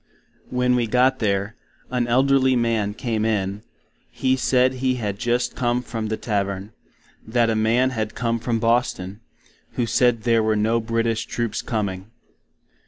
[0.49, 1.55] When we got there,
[1.91, 3.61] an elderly man came in;
[4.09, 6.71] he said he had just come from the Tavern,
[7.27, 9.19] that a Man had come from Boston,
[9.73, 12.09] who said there were no British troops coming.